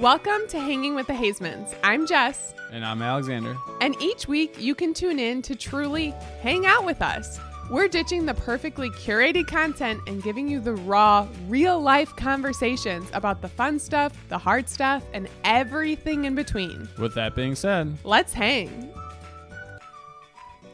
[0.00, 1.74] Welcome to Hanging with the Haizmans.
[1.84, 3.56] I'm Jess, And I'm Alexander.
[3.80, 7.38] and each week you can tune in to truly hang out with us.
[7.70, 13.42] We're ditching the perfectly curated content and giving you the raw, real life conversations about
[13.42, 16.88] the fun stuff, the hard stuff, and everything in between.
[16.98, 18.90] With that being said, Let's hang.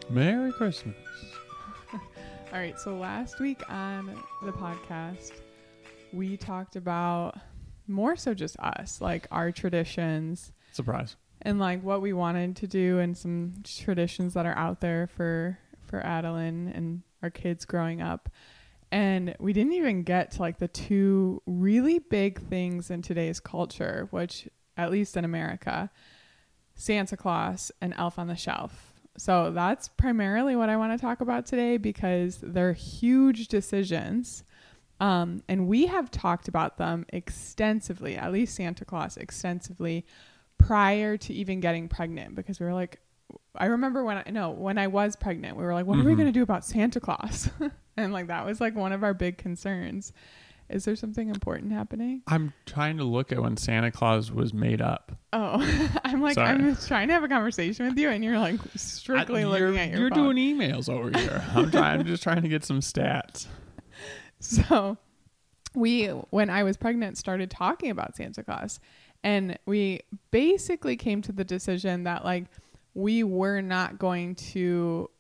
[0.08, 0.95] Merry Christmas.
[1.93, 1.98] All
[2.52, 4.06] right, so last week on
[4.45, 5.32] the podcast,
[6.12, 7.36] we talked about
[7.89, 11.16] more so just us, like our traditions Surprise.
[11.42, 15.59] and like what we wanted to do and some traditions that are out there for
[15.87, 18.29] for Adalynn and our kids growing up.
[18.93, 24.09] And we didn't even get to like the two really big things in today's culture,
[24.10, 25.91] which at least in America,
[26.74, 28.93] Santa Claus and Elf on the Shelf.
[29.18, 34.45] So that's primarily what I want to talk about today because they're huge decisions.
[35.00, 40.06] Um, and we have talked about them extensively, at least Santa Claus extensively,
[40.59, 43.01] prior to even getting pregnant because we were like,
[43.54, 46.12] I remember when I no when I was pregnant, we were like, what are we
[46.12, 46.16] Mhm.
[46.16, 47.51] going to do about Santa Claus?
[47.96, 50.12] and like that was like one of our big concerns.
[50.68, 52.23] Is there something important happening?
[52.26, 55.12] I'm trying to look at when Santa Claus was made up.
[55.32, 55.60] Oh,
[56.04, 56.49] I'm like Sorry.
[56.49, 59.76] I'm trying to have a conversation with you, and you're like strictly I- looking you're,
[59.78, 60.34] at your You're phone.
[60.34, 61.45] doing emails over here.
[61.54, 62.01] I'm trying.
[62.01, 63.46] I'm just trying to get some stats.
[64.69, 64.97] So
[65.75, 68.81] we when I was pregnant started talking about Santa Claus
[69.22, 70.00] and we
[70.31, 72.44] basically came to the decision that like
[72.94, 75.11] we were not going to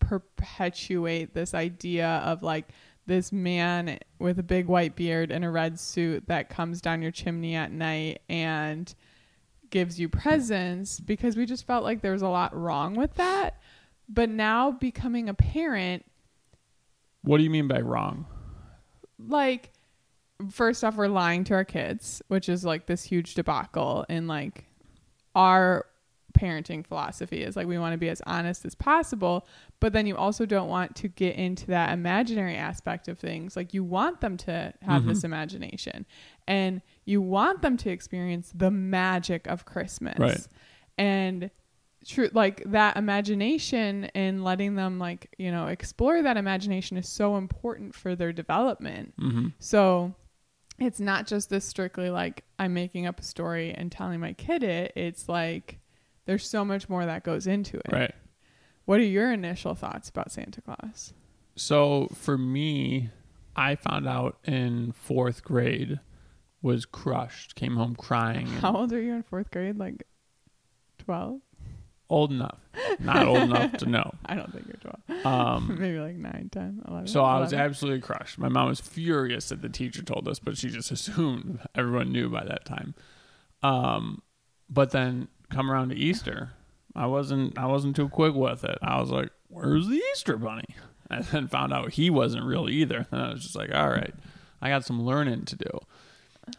[0.00, 2.68] perpetuate this idea of like
[3.06, 7.10] this man with a big white beard and a red suit that comes down your
[7.10, 8.94] chimney at night and
[9.70, 13.60] gives you presents because we just felt like there was a lot wrong with that.
[14.08, 16.04] But now becoming a parent
[17.22, 18.26] What do you mean by wrong?
[19.28, 19.72] like
[20.50, 24.64] first off we're lying to our kids which is like this huge debacle in like
[25.34, 25.86] our
[26.32, 29.46] parenting philosophy is like we want to be as honest as possible
[29.80, 33.74] but then you also don't want to get into that imaginary aspect of things like
[33.74, 35.26] you want them to have this mm-hmm.
[35.26, 36.06] imagination
[36.46, 40.46] and you want them to experience the magic of christmas Right.
[40.96, 41.50] and
[42.06, 47.36] true like that imagination and letting them like you know explore that imagination is so
[47.36, 49.48] important for their development Mm-hmm.
[49.58, 50.14] so
[50.78, 54.62] it's not just this strictly like i'm making up a story and telling my kid
[54.62, 55.78] it it's like
[56.24, 58.14] there's so much more that goes into it Right.
[58.86, 61.12] what are your initial thoughts about santa claus
[61.56, 63.10] So for me,
[63.54, 66.00] I found out in fourth grade,
[66.62, 68.46] was crushed, came home crying.
[68.46, 70.06] how old are you in fourth grade like
[70.98, 71.40] 12
[72.10, 72.58] old enough,
[72.98, 74.12] not old enough to know.
[74.26, 78.00] i don't think you're 12 Um, maybe like 9 10 11 So I was absolutely
[78.02, 78.38] crushed.
[78.38, 82.28] My mom was furious that the teacher told us, but she just assumed everyone knew
[82.28, 82.94] by that time.
[83.62, 84.22] Um,
[84.68, 86.50] but then come around to Easter,
[86.94, 88.78] I wasn't I wasn't too quick with it.
[88.82, 90.64] I was like, "Where's the Easter bunny?"
[91.12, 93.04] And then found out he wasn't real either.
[93.10, 94.14] And I was just like, "All right,
[94.62, 95.80] I got some learning to do."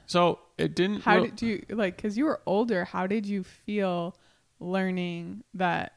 [0.06, 1.01] So it didn't.
[1.03, 4.16] how real- did you like because you were older how did you feel
[4.61, 5.94] learning that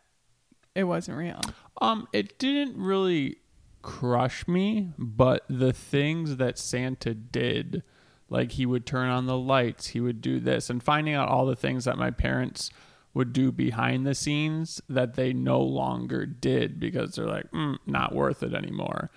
[0.74, 1.40] it wasn't real
[1.80, 3.36] Um, it didn't really
[3.82, 7.82] crush me, but the things that Santa did,
[8.28, 11.46] like he would turn on the lights, he would do this, and finding out all
[11.46, 12.70] the things that my parents
[13.12, 18.14] would do behind the scenes that they no longer did because they're like, mm, not
[18.14, 19.10] worth it anymore.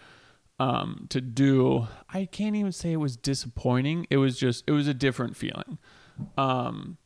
[0.60, 4.06] Um, to do, I can't even say it was disappointing.
[4.10, 5.80] It was just, it was a different feeling.
[6.38, 6.98] Um,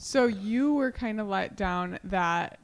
[0.00, 2.58] So you were kind of let down that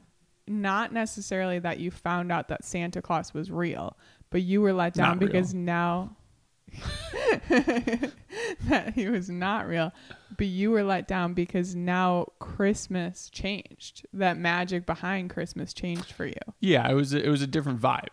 [0.47, 3.97] not necessarily that you found out that Santa Claus was real,
[4.29, 5.27] but you were let down Not real.
[5.31, 6.15] because now
[7.49, 9.91] that he was not real,
[10.37, 14.05] but you were let down because now Christmas changed.
[14.13, 16.33] That magic behind Christmas changed for you.
[16.59, 18.07] yeah, it was, it was a different vibe.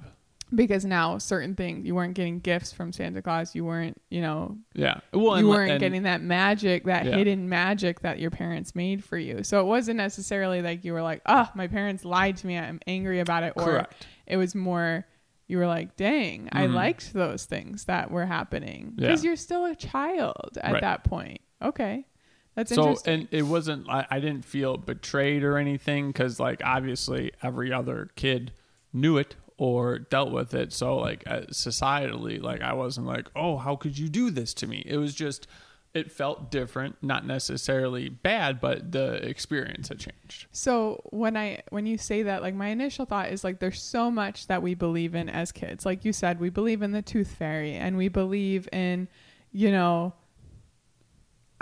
[0.55, 4.59] Because now certain things you weren't getting gifts from Santa Claus, you weren't, you know,
[4.75, 5.01] Yeah.
[5.13, 7.17] Well, you and- weren't and- getting that magic, that Yeah.
[7.17, 9.43] hidden magic that your parents made for you.
[9.45, 12.59] So it wasn't necessarily like you were like, "Oh, my parents lied to me.
[12.59, 14.07] I'm angry about it," or Correct.
[14.27, 15.07] it was more
[15.49, 16.75] you were like, "Dang, I Mhm.
[16.75, 19.09] liked those things that were happening." Yeah.
[19.09, 20.81] Because you're still a child at Right.
[20.83, 21.41] that point.
[21.63, 22.07] Okay,
[22.55, 23.15] that's so interesting.
[23.21, 28.11] and it wasn't I, I didn't feel betrayed or anything because like obviously every other
[28.17, 28.53] kid
[28.93, 30.73] knew it or dealt with it.
[30.73, 34.67] So like uh, societally like i wasn't like oh how could you do this to
[34.67, 34.83] me?
[34.85, 35.47] It was just
[35.95, 40.47] it felt different not necessarily bad but the experience had changed.
[40.51, 44.11] So when I when you say that, like my initial thought is like there's so
[44.11, 45.87] much that we believe in as kids.
[45.87, 49.07] Like you said, we believe in the tooth fairy and we believe in,
[49.53, 50.13] you know,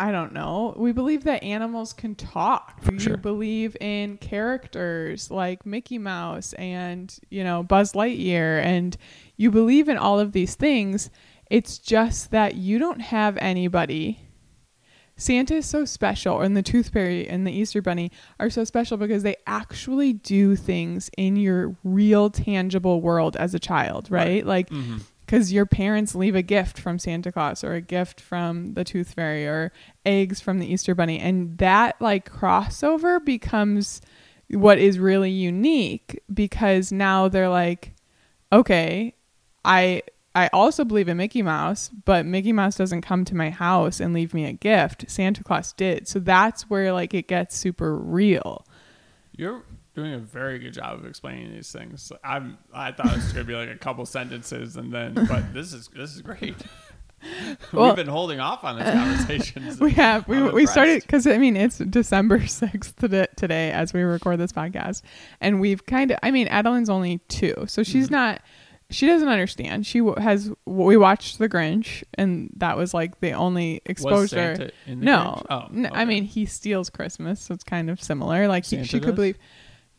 [0.00, 0.72] I don't know.
[0.78, 2.82] We believe that animals can talk.
[2.82, 3.16] For you sure.
[3.18, 8.96] believe in characters like Mickey Mouse and, you know, Buzz Lightyear and
[9.36, 11.10] you believe in all of these things.
[11.50, 14.20] It's just that you don't have anybody.
[15.18, 18.96] Santa is so special and the Tooth Fairy and the Easter Bunny are so special
[18.96, 24.26] because they actually do things in your real tangible world as a child, right?
[24.26, 24.46] Right.
[24.46, 24.98] Like Mm-hmm.
[25.30, 29.14] Because your parents leave a gift from Santa Claus or a gift from the Tooth
[29.14, 29.70] Fairy or
[30.04, 34.00] eggs from the Easter Bunny, and that like crossover becomes
[34.48, 37.94] what is really unique because now they're like,
[38.52, 39.14] okay,
[39.64, 40.02] I
[40.34, 44.12] I also believe in Mickey Mouse, but Mickey Mouse doesn't come to my house and
[44.12, 45.08] leave me a gift.
[45.08, 48.66] Santa Claus did, so that's where like it gets super real.
[49.36, 49.62] You're
[50.00, 52.10] doing a very good job of explaining these things.
[52.24, 55.72] I'm I thought it was gonna be like a couple sentences and then but this
[55.72, 56.56] is this is great.
[57.72, 59.76] Well- We've been holding off on this conversation.
[59.78, 63.92] we have we, I'm we started because i mean it's december 6th today, today as
[63.92, 65.02] we record this podcast
[65.38, 68.14] and we've kind of i mean adalynn's only two so she's Mm-hmm.
[68.14, 68.40] not
[68.88, 73.32] she doesn't understand she w- has we watched the grinch and that was like the
[73.32, 75.42] only exposure the no?
[75.50, 76.04] Oh, n- I okay.
[76.06, 78.48] mean he steals Christmas, so it's kind of similar.
[78.48, 79.36] Like he, she could believe.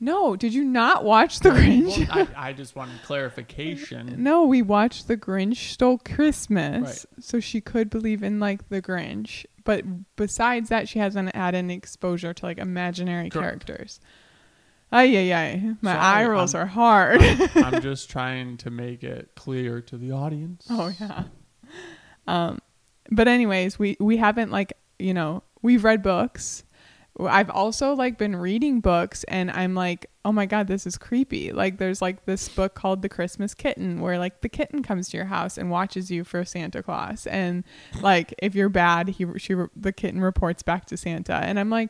[0.04, 2.10] No, did you not watch the Grinch?
[2.14, 4.16] Well, I, I just wanted clarification.
[4.24, 9.46] no, we watched the Grinch stole Christmas, so she could believe in like the Grinch.
[9.64, 13.68] But besides that, she hasn't had any exposure to like imaginary Correct.
[13.68, 14.00] characters.
[14.92, 15.22] Ay, yeah,
[15.54, 15.74] yeah.
[15.82, 17.22] My Sorry, eye rolls I'm- are hard.
[17.56, 20.66] I'm just trying to make it clear to the audience.
[20.70, 21.26] Oh yeah.
[22.28, 22.60] Um,
[23.12, 26.64] but anyways, we we haven't like you know we've read books.
[27.20, 31.52] I've also like been reading books, and I'm like, oh my god, this is creepy.
[31.52, 35.18] Like, there's like this book called The Christmas Kitten, where like the kitten comes to
[35.18, 37.64] your house and watches you for Santa Claus, and
[38.02, 41.90] like if you're bad, he she the kitten reports back to Santa, and I'm like.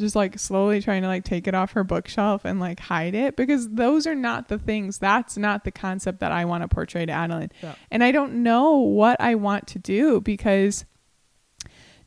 [0.00, 3.36] Just like slowly trying to like take it off her bookshelf and like hide it
[3.36, 4.96] because those are not the things.
[4.96, 7.50] That's not the concept that I want to portray to Adalynn.
[7.62, 7.74] Yeah.
[7.90, 10.86] And I don't know what I want to do because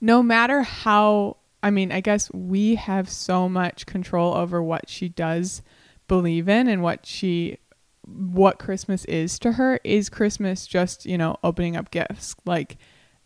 [0.01, 5.09] no matter how, I mean, I guess we have so much control over what she
[5.09, 5.62] does
[6.07, 7.57] believe in and what she,
[8.06, 9.79] what Christmas is to her.
[9.83, 12.35] Is Christmas just, you know, opening up gifts?
[12.45, 12.77] Like,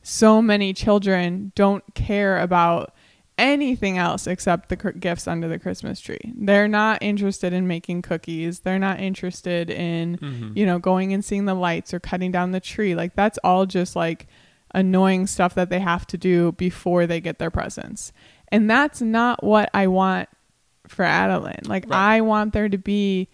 [0.02, 2.94] so many children don't care about
[3.38, 6.20] anything else except the cr- gifts under the Christmas tree.
[6.36, 8.62] They're not interested in making cookies.
[8.62, 10.56] They're not interested in, Mhm.
[10.58, 12.96] you know, going and seeing the lights or cutting down the tree.
[12.96, 14.28] Like that's all just like
[14.74, 18.12] annoying stuff that they have to do before they get their presents.
[18.50, 20.30] And that's not what I want
[20.88, 21.68] for Adalynn.
[21.68, 22.18] Like Right.
[22.18, 23.30] I want there to be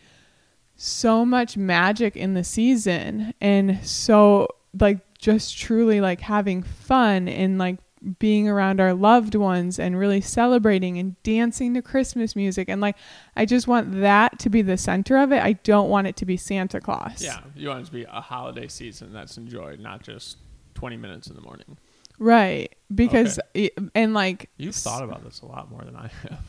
[0.75, 4.47] so much magic in the season and so
[4.77, 7.77] like just truly like having fun and like
[8.19, 12.97] being around our loved ones and really celebrating and dancing to Christmas music and like
[13.37, 15.41] I just want that to be the center of it.
[15.41, 17.23] I don't want it to be Santa Claus.
[17.23, 20.37] Yeah, you want it to be a holiday season that's enjoyed, not just
[20.75, 21.77] 20 minutes in the morning.
[22.19, 22.73] Right.
[22.93, 26.39] Because it, and like You've thought about this a lot more than I have.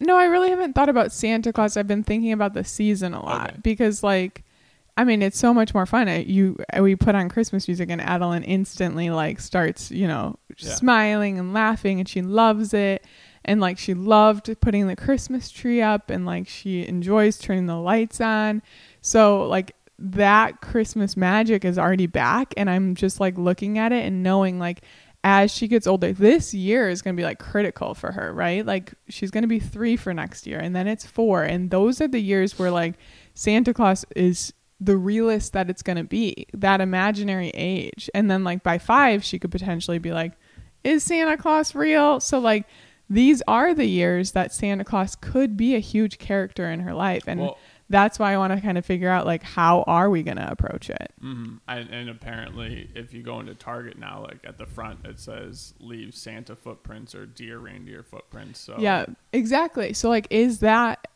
[0.00, 1.76] No, I really haven't thought about Santa Claus.
[1.76, 3.58] I've been thinking about the season a lot Okay.
[3.62, 4.42] because, like,
[4.96, 6.08] I mean, it's so much more fun.
[6.08, 10.74] I, you we put on Christmas music and Adalynn instantly like starts, you know, Yeah.
[10.74, 13.04] smiling and laughing, and she loves it.
[13.44, 17.76] And like she loved putting the Christmas tree up, and like she enjoys turning the
[17.76, 18.62] lights on.
[19.00, 24.04] So like that Christmas magic is already back, and I'm just like looking at it
[24.04, 24.82] and knowing like
[25.24, 28.64] as she gets older, this year is going to be like critical for her, right?
[28.64, 31.42] Like she's going to be three for next year, and then it's four.
[31.42, 32.94] And those are the years where like
[33.32, 38.10] Santa Claus is the realist that it's going to be, that imaginary age.
[38.14, 40.32] And then like by five, she could potentially be like,
[40.82, 42.20] is Santa Claus real?
[42.20, 42.66] So like
[43.08, 47.24] these are the years that Santa Claus could be a huge character in her life.
[47.26, 47.58] And well,
[47.90, 50.50] that's why I want to kind of figure out like how are we going to
[50.50, 51.12] approach it?
[51.22, 51.60] mhm.
[51.68, 55.74] and, and apparently, if you go into Target now, like at the front, it says
[55.80, 58.60] leave Santa footprints or deer reindeer footprints.
[58.60, 59.92] So Yeah, exactly.
[59.92, 61.08] So like is that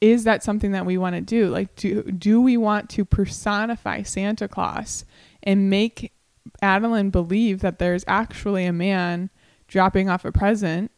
[0.00, 1.48] is that something that we want to do?
[1.48, 5.04] Like do do we want to personify Santa Claus
[5.42, 6.12] and make
[6.62, 9.30] Adalynn believe that there's actually a man
[9.68, 10.90] dropping off a present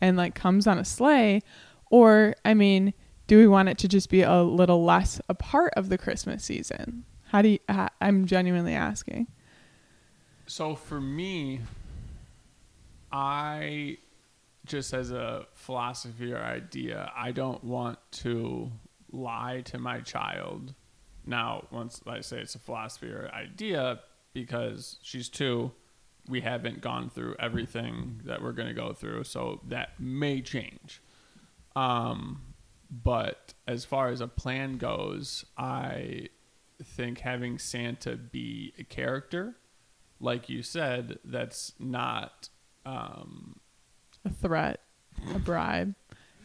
[0.00, 1.42] and like comes on a sleigh
[1.90, 2.94] or I mean,
[3.26, 6.44] do we want it to just be a little less a part of the Christmas
[6.44, 7.04] season?
[7.28, 7.58] How do you
[8.00, 9.26] I'm genuinely asking.
[10.46, 11.60] So for me,
[13.10, 13.98] I
[14.64, 18.70] just as a philosophy or idea, I don't want to
[19.12, 20.74] lie to my child.
[21.24, 24.00] Now, once I say it's a philosophy or idea,
[24.32, 25.72] because she's two,
[26.28, 31.00] we haven't gone through everything that we're going to go through, so that may change.
[31.74, 32.42] Um,
[32.90, 36.28] but as far as a plan goes, I
[36.82, 39.56] think having Santa be a character,
[40.20, 42.48] like you said, that's not
[42.84, 43.60] um,
[44.24, 44.80] a threat,
[45.34, 45.94] a bribe.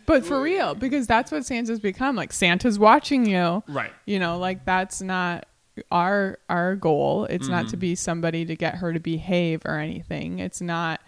[0.05, 2.15] But for real, because that's what Santa's become.
[2.15, 3.63] Like Santa's watching you.
[3.67, 3.93] right.
[4.05, 5.45] You know, like that's not
[5.89, 7.25] our our goal.
[7.25, 10.39] It's not to be somebody to get her to behave or anything.
[10.39, 11.01] It's not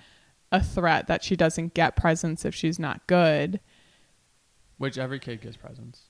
[0.52, 3.60] a threat that she doesn't get presents if she's not good.
[4.84, 6.02] Which every kid gets presents.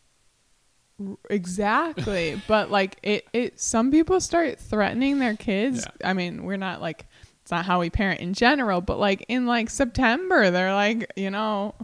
[1.29, 2.41] Exactly.
[2.47, 5.85] but like it it some people start threatening their kids.
[6.01, 6.09] Yeah.
[6.09, 7.05] I mean, we're not like
[7.43, 11.29] it's not how we parent in general, but like in like September, they're like, you
[11.29, 11.75] know,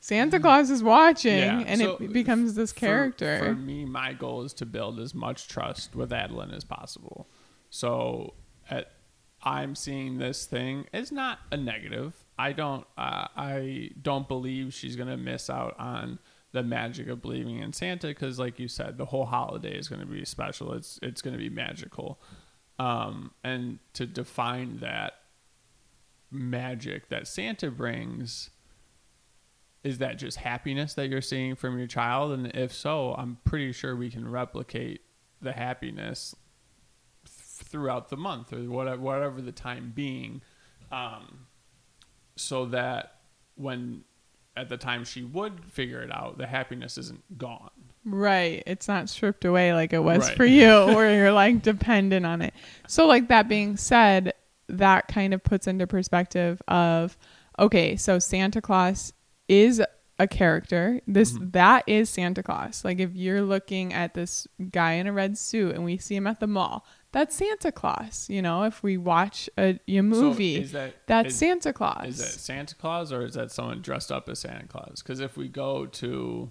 [0.00, 0.42] Santa mm.
[0.42, 3.38] Claus is watching Yeah, and so it becomes this character.
[3.38, 7.28] For, me, my goal is to build as much trust with Adalynn as possible.
[7.70, 8.34] So
[8.68, 8.90] at,
[9.44, 12.23] I'm seeing this thing as not a negative.
[12.38, 12.86] I don't.
[12.96, 16.18] Uh, I don't believe she's gonna miss out on
[16.52, 20.06] the magic of believing in Santa because, like you said, the whole holiday is gonna
[20.06, 20.72] be special.
[20.72, 22.20] It's it's gonna be magical.
[22.78, 25.14] Um, and to define that
[26.30, 28.50] magic that Santa brings
[29.84, 33.70] is that just happiness that you're seeing from your child and if so i'm pretty
[33.70, 35.02] sure we can replicate
[35.42, 36.34] the happiness
[37.24, 40.40] th- throughout the month or whatever, whatever the time being
[40.90, 41.46] um,
[42.36, 43.16] so that
[43.56, 44.02] when
[44.56, 47.70] at the time she would figure it out the happiness isn't gone
[48.04, 48.62] Right.
[48.66, 50.36] It's not stripped away like it was Right.
[50.36, 52.54] for you, where you're like dependent on it.
[52.86, 54.34] So, like that being said,
[54.68, 57.16] that kind of puts into perspective of
[57.58, 59.12] okay, so Santa Claus
[59.48, 59.82] is
[60.18, 61.00] a character.
[61.06, 61.50] This mm-hmm.
[61.50, 62.84] that is Santa Claus.
[62.84, 66.26] Like if you're looking at this guy in a red suit and we see him
[66.26, 68.26] at the mall, that's Santa Claus.
[68.28, 72.08] You know, if we watch a, a movie, so is that that's is, Santa Claus.
[72.08, 75.36] is that santa claus or is that someone dressed up as santa claus because if
[75.36, 76.50] we go to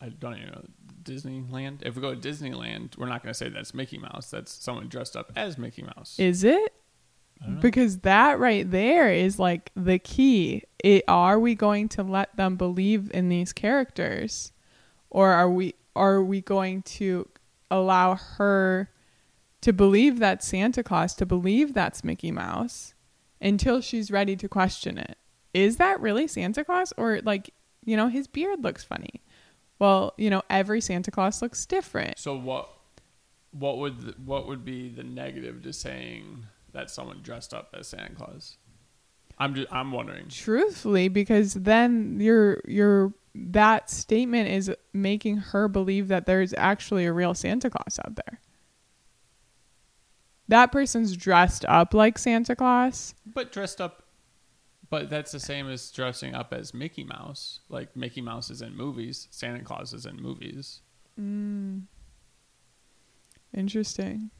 [0.00, 0.64] I don't even know
[1.02, 1.80] Disneyland.
[1.82, 4.30] If we go to Disneyland, we're not going to say that's Mickey Mouse.
[4.30, 6.16] That's someone dressed up as Mickey Mouse.
[6.18, 6.72] Is it?
[7.60, 10.62] Because that right there is like the key.
[10.82, 14.52] It, are we going to let them believe in these characters,
[15.10, 17.28] or are we are we going to
[17.70, 18.88] allow her
[19.64, 22.92] to believe that's Santa Claus, to believe that's Mickey Mouse,
[23.40, 25.16] until she's ready to question it?
[25.54, 27.48] Is that really Santa Claus, or like
[27.82, 29.22] you know his beard looks funny?
[29.78, 32.18] Well, you know every Santa Claus looks different.
[32.18, 32.68] So what
[33.52, 37.88] what would the, what would be the negative to saying that someone dressed up as
[37.88, 38.58] Santa Claus?
[39.38, 40.28] I'm just I'm wondering.
[40.28, 47.14] truthfully because then you're you're that statement is making her believe that there's actually a
[47.14, 48.40] real Santa Claus out there.
[50.48, 53.14] That person's dressed up like Santa Claus.
[53.26, 54.00] But dressed up
[54.90, 57.60] but that's the same as dressing up as Mickey Mouse.
[57.68, 60.82] Like Mickey Mouse is in movies, Santa Claus is in movies.
[61.16, 61.78] Hmm.
[63.56, 64.30] Interesting.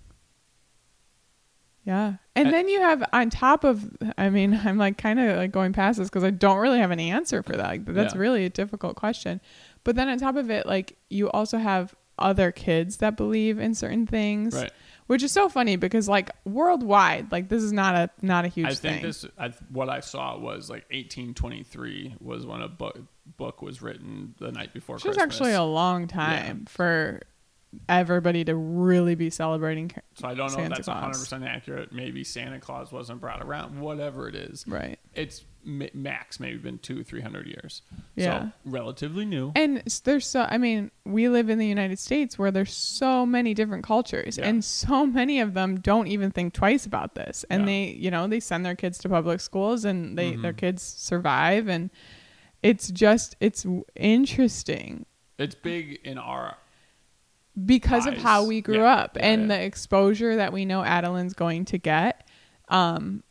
[1.85, 2.15] Yeah.
[2.35, 3.85] And I- then you have on top of
[4.17, 6.91] I mean, I'm like kind of like going past this because I don't really have
[6.91, 7.67] an answer for that.
[7.67, 8.21] Like, that's Yeah.
[8.21, 9.41] really a difficult question.
[9.83, 13.75] But then on top of it, like you also have other kids that believe in
[13.75, 14.55] certain things.
[14.55, 14.73] Right.
[15.07, 18.67] Which is so funny because like worldwide, like this is not a not a huge
[18.69, 19.03] I think thing.
[19.03, 22.99] this I, what I saw was like 1823 was when a book
[23.37, 25.23] book was written the night before Which is Christmas.
[25.25, 27.21] actually a long time for
[27.89, 29.91] everybody to really be celebrating.
[30.15, 30.89] so I don't know Santa if that's
[31.33, 31.93] 100% accurate.
[31.93, 33.81] Maybe Santa Claus wasn't brought around.
[33.81, 34.65] Whatever it is.
[34.67, 34.99] Right.
[35.15, 37.83] it's max maybe been two three hundred years
[38.16, 38.42] Yeah.
[38.44, 42.50] so relatively new And there's so I mean, we live in the United States where
[42.50, 44.47] there's so many different cultures Yeah.
[44.47, 47.44] and so many of them don't even think twice about this.
[47.49, 47.66] And Yeah.
[47.66, 50.59] they, you know, they send their kids to public schools and they their Mhm.
[50.59, 51.90] kids survive and
[52.62, 53.66] it's just it's
[53.97, 55.06] interesting
[55.38, 56.56] it's big in our
[57.66, 58.94] because of how we grew Yeah.
[58.94, 62.26] up and the exposure that we know Adalynn's going to get
[62.68, 63.23] um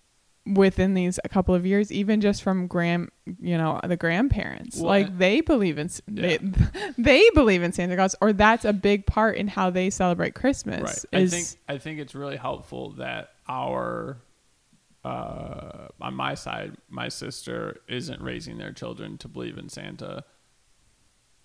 [0.46, 3.10] within these a couple of years even just from grand
[3.40, 4.78] you know the grandparents.
[4.78, 6.38] Well, like they believe in s they,
[6.98, 11.06] they believe in Santa Claus or that's a big part in how they celebrate Christmas
[11.12, 11.22] right.
[11.22, 14.18] Is i think i think it's really helpful that our
[15.06, 20.26] uh on my side my sister isn't raising their children to believe in santa.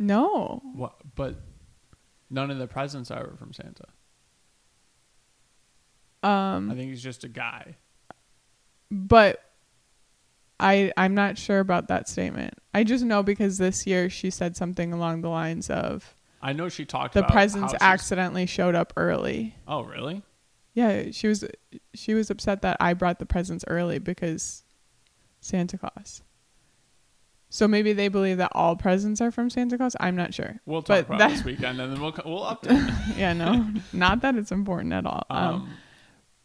[0.00, 0.61] No.
[0.75, 1.37] What but
[2.31, 3.87] none of the presents are from santa.
[6.25, 7.76] Um i think he's just a guy
[8.90, 9.42] but
[10.61, 12.54] I I'm not sure about that statement.
[12.75, 16.68] I just know because this year she said something along the lines of i know
[16.68, 19.54] she talked the about presents how she's- accidentally showed up early.
[19.66, 20.23] oh really
[20.75, 21.45] Yeah, she was
[21.95, 24.62] she was upset that I brought the presents early because
[25.40, 26.23] Santa Claus.
[27.50, 29.97] So maybe they believe that all presents are from Santa Claus.
[29.99, 30.61] I'm not sure.
[30.66, 32.95] We'll talk about that- this weekend, and then we'll we'll update.
[33.16, 35.25] yeah, no, not that it's important at all.
[35.30, 35.71] Um, Um,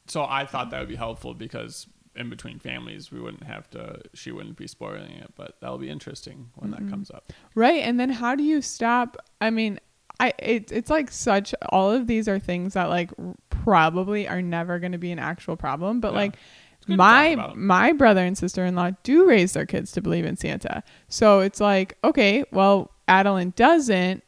[0.07, 4.01] so I thought that would be helpful because in between families, we wouldn't have to.
[4.13, 6.89] She wouldn't be spoiling it, but that'll be interesting when that mm-hmm.
[6.89, 7.34] comes up.
[7.55, 7.84] Right.
[7.84, 9.17] And then how do you stop?
[9.41, 9.79] I mean,
[10.20, 13.12] I it, it's like such all of these are things that like
[13.50, 16.20] probably are never going to be an actual problem, but Yeah.
[16.20, 16.36] like
[16.77, 20.38] It's good to my my brother and sister-in-law do raise their kids to believe in
[20.38, 20.84] Santa.
[21.08, 24.23] So it's like, okay, well, Adalynn doesn't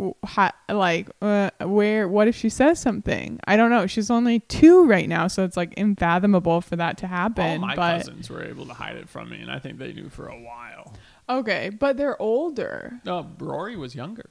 [0.00, 3.38] w- ha, like uh, where what if she says something?
[3.46, 3.86] I don't know.
[3.86, 7.76] She's only 2 right now, so it's like unfathomable for that to All happen, my
[7.76, 10.26] but cousins were able to hide it from me, and I think they knew for
[10.28, 10.94] a while.
[11.28, 13.00] okay, but they're older.
[13.04, 14.30] No, Rory was younger.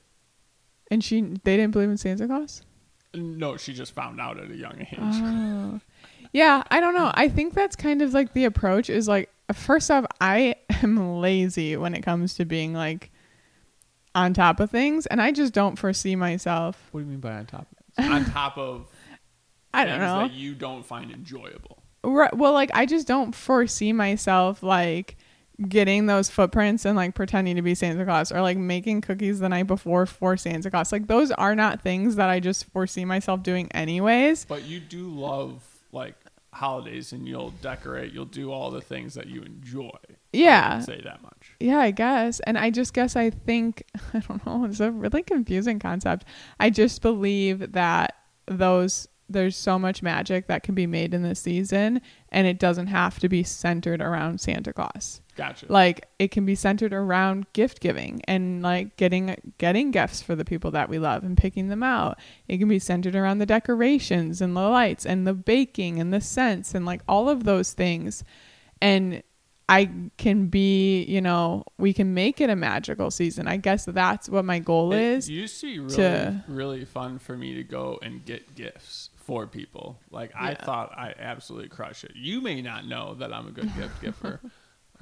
[0.91, 2.63] And she they didn't believe in Santa Claus?
[3.13, 4.97] No, she just found out at a young age.
[4.99, 5.79] Oh.
[6.31, 7.11] Yeah, I don't know.
[7.15, 11.75] I think that's kind of like the approach is like first off, I am lazy
[11.77, 13.11] when it comes to being like
[14.15, 16.81] on top of things and I just don't foresee myself.
[16.91, 18.87] what do you mean by on top of on top of
[19.73, 20.19] I don't know.
[20.27, 21.83] that you don't find enjoyable.
[22.03, 25.17] Right, well, like I just don't foresee myself like
[25.67, 29.49] getting those footprints and like pretending to be Santa Claus or like making cookies the
[29.49, 30.91] night before for Santa Claus.
[30.91, 34.45] Like those are not things that I just foresee myself doing anyways.
[34.45, 35.61] But you do love
[35.91, 36.15] like
[36.53, 38.11] holidays, and you'll decorate.
[38.13, 39.91] You'll do all the things that you enjoy.
[40.31, 40.79] Yeah.
[40.81, 41.55] say that much.
[41.59, 42.39] Yeah, I guess.
[42.41, 43.83] And I just guess I think,
[44.13, 46.25] I don't know, it's a really confusing concept.
[46.59, 51.39] I just believe that those, there's so much magic that can be made in this
[51.39, 55.21] season, and it doesn't have to be centered around Santa Claus.
[55.36, 55.67] Gotcha.
[55.69, 60.43] Like it can be centered around gift giving and like getting getting gifts for the
[60.43, 62.19] people that we love and picking them out.
[62.50, 66.19] It can be centered around the decorations and the lights and the baking and the
[66.19, 68.21] scents and like all of those things.
[68.81, 69.24] And
[69.69, 73.47] I can be, you know, we can make it a magical season.
[73.47, 75.29] I guess that's what my goal is.
[75.29, 75.39] It is.
[75.41, 79.46] used to be really, to- really fun for me to go and get gifts for
[79.48, 80.00] people.
[80.11, 82.11] Like I thought I absolutely crush it.
[82.15, 84.39] You may not know that I'm a good gift giver,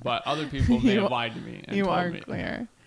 [0.03, 1.63] but other people may You- have lied to me.
[1.65, 2.19] And you told are me.
[2.19, 2.67] clear.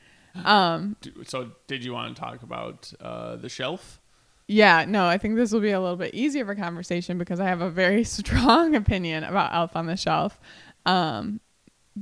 [0.45, 4.01] Um, So, did you want to talk about uh, the shelf?
[4.47, 7.41] Yeah, no, I think this will be a little bit easier of a conversation because
[7.41, 10.39] I have a very strong opinion about Elf on the Shelf.
[10.87, 11.41] Um,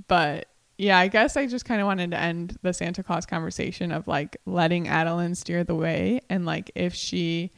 [0.07, 3.91] but yeah, I guess I just kind of wanted to end the Santa Claus conversation
[3.91, 7.51] of like letting Adalynn steer the way and like if she,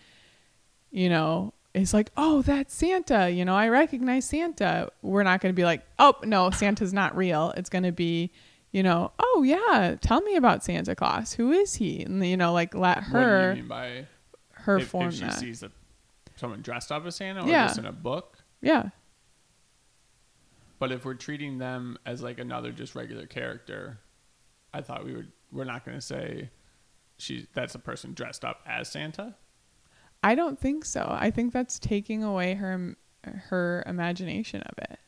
[0.90, 4.90] you know, is like, oh, that's Santa, you know, I recognize Santa.
[5.03, 7.53] We're not going to be like, oh, no, Santa's not real.
[7.57, 8.33] It's going to be,
[8.72, 11.35] you know, oh, yeah, tell me about Santa Claus.
[11.35, 12.03] Who is he?
[12.03, 14.07] And, you know, like let her, what do her, you mean by
[14.53, 15.38] her if, form if she that.
[15.38, 15.70] sees a,
[16.37, 17.66] someone dressed up as Santa or Yeah.
[17.66, 18.38] just in a book?
[18.62, 18.88] Yeah.
[20.81, 24.01] But if we're treating them as like another just regular character,
[24.75, 25.31] I thought we would.
[25.53, 26.51] We're not going to say
[27.19, 29.37] she that's a person dressed up as Santa.
[30.23, 31.07] I don't think so.
[31.09, 34.99] I think that's taking away her her imagination of it.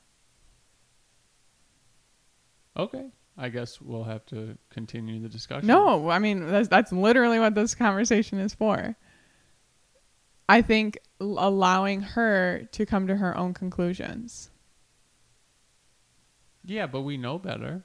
[2.77, 5.67] Okay, I guess we'll have to continue the discussion.
[5.67, 8.95] No, I mean that's that's literally what this conversation is for.
[10.51, 14.51] I think allowing her to come to her own conclusions.
[16.65, 17.85] Yeah, but we know better.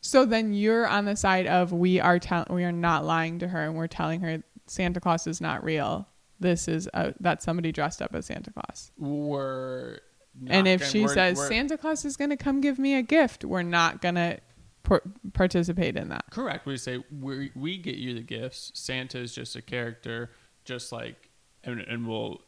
[0.00, 3.48] So then you're on the side of we are tell- we are not lying to
[3.48, 6.06] her and we're telling her Santa Claus is not real.
[6.38, 8.92] This is a, that's somebody dressed up as Santa Claus.
[8.96, 9.98] We're
[10.46, 12.94] and if gonna- she we're- says we're- Santa Claus is going to come give me
[12.94, 14.38] a gift, we're not going to
[14.84, 15.02] par-
[15.34, 16.24] participate in that.
[16.30, 18.70] correct, we say we we get you the gifts.
[18.74, 20.30] Santa is just a character,
[20.64, 21.28] just like,
[21.62, 22.40] and and we'll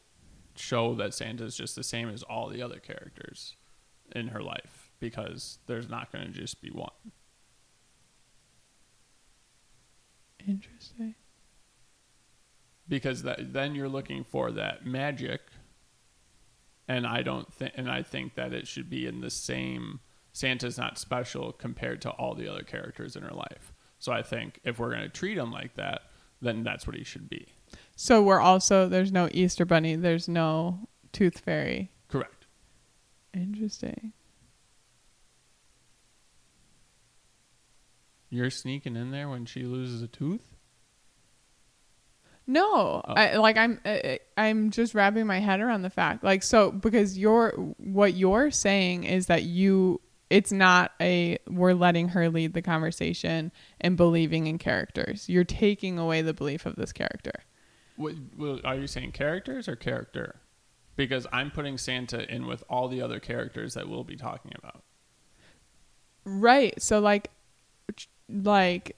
[0.55, 3.55] show that Santa is just the same as all the other characters
[4.15, 6.89] in her life because there's not going to just be one.
[10.47, 11.15] Interesting.
[12.87, 15.39] because that then you're looking for that magic
[16.87, 20.01] and i don't think and i think that it should be in the same
[20.33, 24.59] santa's not special compared to all the other characters in her life so i think
[24.65, 26.01] if we're going to treat him like that
[26.41, 27.47] then that's what he should be
[27.95, 31.89] So we're also there's no Easter bunny, there's no tooth fairy.
[32.09, 32.47] correct
[33.33, 34.11] Interesting.
[38.33, 40.55] You're sneaking in there when she loses a tooth
[42.47, 43.13] No, Oh.
[43.13, 47.17] I, like I'm I, I'm just wrapping my head around the fact like so because
[47.17, 52.61] you're what you're saying is that you it's not a we're letting her lead the
[52.61, 55.29] conversation and believing in characters.
[55.29, 57.43] You're taking away the belief of this character.
[57.97, 60.35] what, what, are you saying characters or character
[60.95, 64.83] because I'm putting Santa in with all the other characters that we'll be talking about.
[66.25, 66.81] Right.
[66.81, 67.29] So like
[68.29, 68.95] like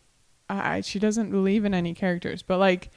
[0.49, 2.91] I she doesn't believe in any characters, but like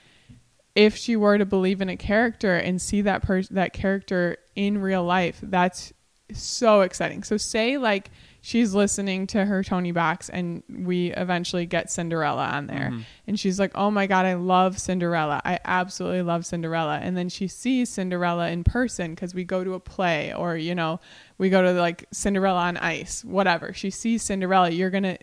[0.74, 4.78] if she were to believe in a character and see that person that character in
[4.78, 5.92] real life, that's
[6.34, 7.22] so exciting.
[7.22, 8.10] So say like
[8.42, 13.02] she's listening to her Toniebox and we eventually get Cinderella on there Mhm.
[13.26, 15.40] and she's like, "Oh my god, I love Cinderella.
[15.44, 19.72] I absolutely love Cinderella." And then she sees Cinderella in person cuz we go to
[19.74, 21.00] a play or, you know,
[21.38, 23.72] we go to like Cinderella on Ice, whatever.
[23.72, 25.18] She sees Cinderella, you're going to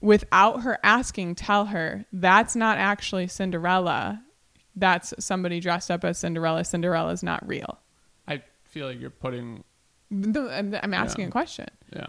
[0.00, 4.22] without her asking tell her that's not actually Cinderella.
[4.76, 6.64] That's somebody dressed up as Cinderella.
[6.64, 7.78] Cinderella's not real.
[8.26, 9.64] I feel like you're putting
[10.10, 11.28] I'm asking Yeah.
[11.28, 11.66] a question.
[11.94, 12.06] yeah.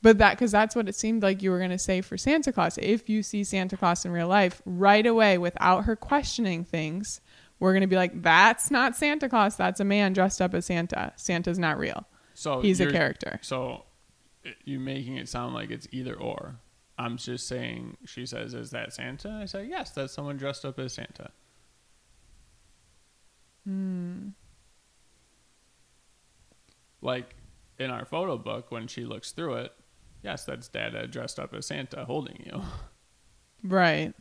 [0.00, 2.52] But that, because that's what it seemed like you were going to say for Santa
[2.52, 2.78] Claus.
[2.80, 7.20] If you see Santa Claus in real life, right away, without her questioning things,
[7.58, 9.56] we're going to be like, that's not Santa Claus.
[9.56, 11.12] That's a man dressed up as Santa.
[11.16, 12.06] Santa's not real.
[12.34, 13.40] So He's a character.
[13.42, 13.86] So
[14.44, 16.60] eh, you're making it sound like it's either or.
[16.98, 17.96] I'm just saying.
[18.04, 21.30] She says, "Is that Santa?" I say, "Yes, that's someone dressed up as Santa."
[23.64, 24.28] Hmm.
[27.00, 27.36] Like
[27.78, 29.72] in our photo book, when she looks through it,
[30.22, 32.62] yes, that's Dada dressed up as Santa holding you.
[33.64, 34.14] Right.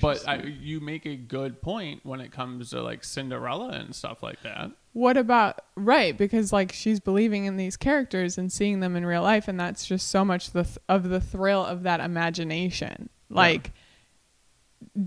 [0.00, 4.22] But I, you make a good point when it comes to like Cinderella and stuff
[4.22, 4.70] like that.
[4.92, 6.16] what about right?
[6.16, 9.86] Because like she's believing in these characters and seeing them in real life, and that's
[9.86, 13.08] just so much the th- of the thrill of that imagination.
[13.28, 13.72] Like,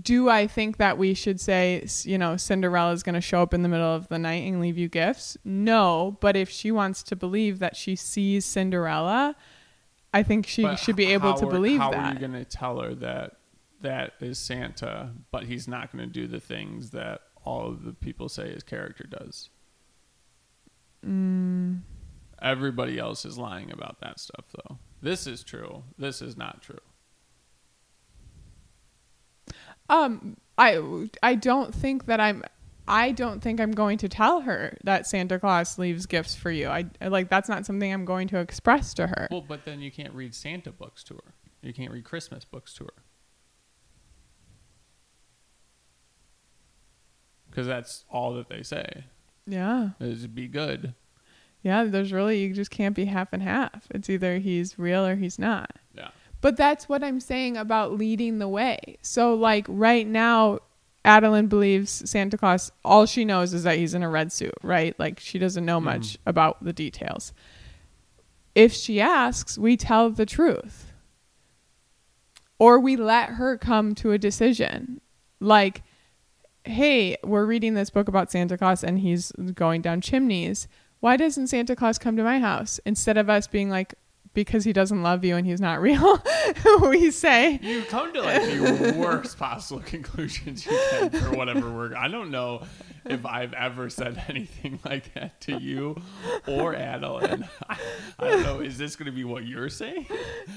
[0.02, 3.62] do I think that we should say, you know, Cinderella's going to show up in
[3.62, 5.36] the middle of the night and leave you gifts?
[5.44, 9.34] No, but if she wants to believe that she sees Cinderella,
[10.12, 12.44] I think she But should be able to are- believe how are you going to
[12.44, 13.36] tell her that
[13.84, 17.92] that is Santa, but he's not going to do the things that all of the
[17.92, 19.48] people say his character does?
[21.06, 21.80] Mm,
[22.42, 24.78] Everybody else is lying about that stuff, though.
[25.00, 25.84] This is true.
[25.96, 26.80] This is not true.
[29.88, 32.42] Um, I I don't think that I'm.
[32.86, 36.68] I don't think I'm going to tell her that Santa Claus leaves gifts for you.
[36.68, 39.28] I I- like that's not something I'm going to express to her.
[39.30, 41.34] Well, but then you can't read Santa books to her.
[41.62, 43.02] You can't read Christmas books to her.
[47.54, 49.04] Because that's all that they say
[49.46, 50.94] Yeah, is be good.
[51.62, 51.84] yeah.
[51.84, 53.86] There's really you just can't be half and half.
[53.90, 55.70] It's either he's real or he's not.
[55.96, 56.08] Yeah.
[56.40, 58.98] But that's what I'm saying about leading the way.
[59.02, 60.58] So like right now,
[61.04, 62.72] Adalynn believes Santa Claus.
[62.84, 64.98] All she knows is that he's in a red suit, right?
[64.98, 65.84] Like she doesn't know mm-hmm.
[65.84, 67.32] much about the details.
[68.54, 70.92] If she asks, we tell the truth.
[72.58, 75.00] Or we let her come to a decision.
[75.40, 75.82] Like,
[76.64, 80.66] hey, we're reading this book about Santa Claus and he's going down chimneys.
[81.00, 82.80] Why doesn't Santa Claus come to my house?
[82.86, 83.94] Instead of us being like,
[84.32, 86.20] because he doesn't love you and he's not real,
[86.88, 91.94] we say, You come to like the worst possible conclusions you can for whatever work.
[91.94, 92.62] I don't know
[93.04, 95.96] if I've ever said anything like that to you
[96.48, 97.48] or Adalynn.
[97.68, 97.78] I,
[98.18, 98.60] I don't know.
[98.60, 100.06] Is this going to be what you're saying?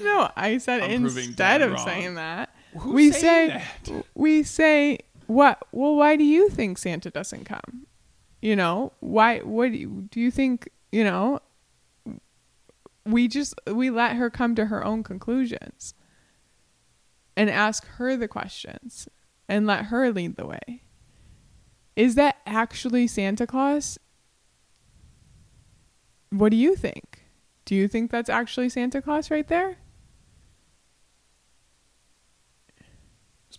[0.02, 1.84] no, I said I'm instead of wrong.
[1.84, 4.04] saying that, Who's we say, that?
[4.14, 5.62] we say, what?
[5.72, 7.86] Well, why do you think Santa doesn't come?
[8.40, 9.40] You know, why?
[9.40, 10.68] What do you, do you think?
[10.90, 11.40] You know,
[13.04, 15.94] we just we let her come to her own conclusions
[17.36, 19.06] and ask her the questions
[19.48, 20.82] and let her lead the way.
[21.94, 23.98] Is that actually Santa Claus?
[26.30, 27.24] What do you think?
[27.66, 29.76] Do you think that's actually Santa Claus right there?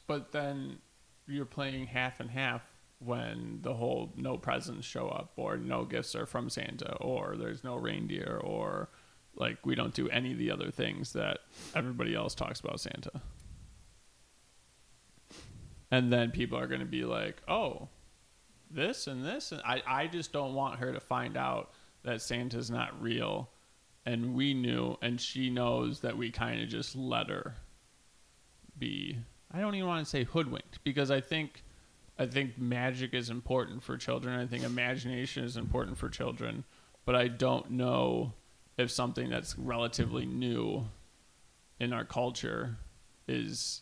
[0.07, 0.79] But then
[1.29, 2.61] you're playing half and half
[2.99, 7.63] when the whole no presents show up or no gifts are from Santa or there's
[7.63, 8.89] no reindeer or
[9.35, 11.39] like we don't do any of the other things that
[11.75, 13.21] everybody else talks about Santa.
[15.91, 17.87] And then people are going to be like, "Oh,
[18.69, 21.71] this and this." And I I just don't want her to find out
[22.03, 23.49] that Santa's not real
[24.05, 27.55] and we knew and she knows that we kind of just let her
[28.77, 29.17] be
[29.51, 31.63] I don't even want to say hoodwinked because I think
[32.17, 34.39] I think magic is important for children.
[34.39, 36.65] I think imagination is important for children,
[37.05, 38.33] but I don't know
[38.77, 40.85] if something that's relatively new
[41.79, 42.77] in our culture
[43.27, 43.81] is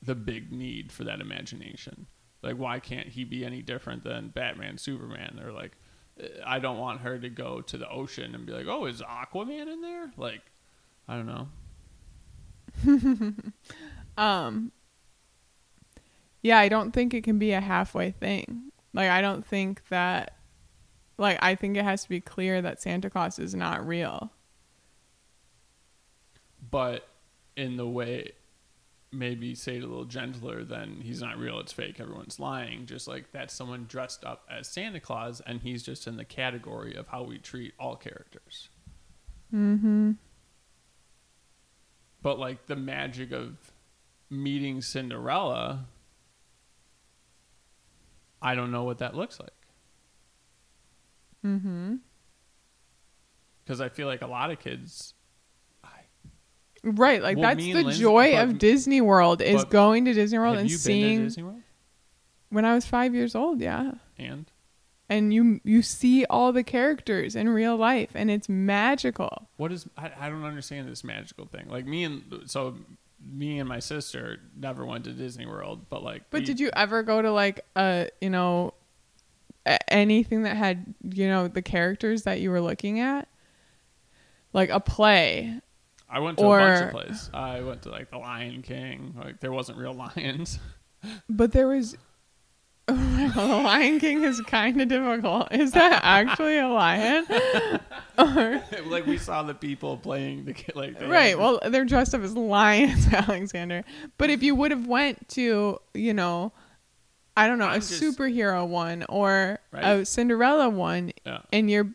[0.00, 2.06] the big need for that imagination.
[2.42, 5.40] Like why can't he be any different than Batman, Superman?
[5.44, 5.72] Or like
[6.46, 9.72] I don't want her to go to the ocean and be like, "Oh, is Aquaman
[9.72, 10.42] in there?" Like
[11.08, 11.48] I don't know.
[14.16, 14.70] Um
[16.44, 18.70] yeah, I don't think it can be a halfway thing.
[18.92, 20.36] Like I don't think that
[21.18, 24.30] like I think it has to be clear that Santa Claus is not real.
[26.70, 27.08] But
[27.56, 28.32] in the way
[29.10, 32.84] maybe say it a little gentler than he's not real, it's fake, everyone's lying.
[32.84, 36.94] Just like that's someone dressed up as Santa Claus and he's just in the category
[36.94, 38.68] of how we treat all characters.
[39.54, 40.12] Mm-hmm.
[42.20, 43.72] But like the magic of
[44.28, 45.86] meeting Cinderella,
[48.44, 49.50] I don't know what that looks like.
[51.44, 51.96] Mm-hmm.
[53.64, 55.14] Because I feel like a lot of kids,
[56.86, 60.38] Right, like Well, that's the Lindsay- joy but- of Disney World is going to Disney
[60.38, 61.62] World and you been to seeing Disney World?
[62.50, 63.92] when I was 5 years old, yeah.
[64.18, 64.50] And
[65.08, 69.48] And you you see all the characters in real life and it's magical.
[69.56, 71.68] what is I, I don't understand this magical thing.
[71.70, 72.76] Like me and so
[73.26, 76.70] me and my sister never went to Disney World, but like But we- did you
[76.74, 78.74] ever go to like a, you know,
[79.88, 83.28] anything that had, you know, the characters that you were looking at?
[84.52, 85.60] Like a play.
[86.08, 87.30] I went to a bunch of places.
[87.34, 89.14] I went to like the Lion King.
[89.18, 90.58] Like there wasn't real lions.
[91.28, 91.96] But there was
[92.86, 92.94] the
[93.36, 95.48] Lion King is kind of difficult.
[95.52, 97.24] Is that actually a lion?
[98.18, 101.38] or, like we saw the people playing the ki- like right.
[101.38, 103.84] Well, they're dressed up as lions, Alexander.
[104.18, 106.52] But if you would have went to, you know,
[107.36, 109.84] I don't know, I'm a just- superhero one or Right.
[109.84, 111.38] a Cinderella one, yeah.
[111.52, 111.88] and you're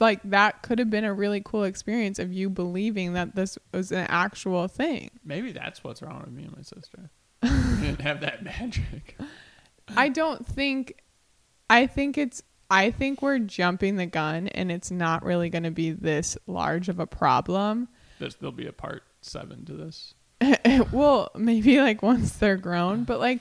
[0.00, 3.92] like that could have been a really cool experience of you believing that this was
[3.92, 5.10] an actual thing.
[5.22, 7.10] Maybe that's what's wrong with me and my sister.
[7.42, 9.16] we didn't have that magic.
[9.88, 11.02] I don't think
[11.68, 15.70] I think it's I think we're jumping the gun and it's not really going to
[15.70, 17.88] be this large of a problem.
[18.18, 20.14] There's, there'll be a part seven to this.
[20.92, 23.40] well, maybe like once they're grown, but like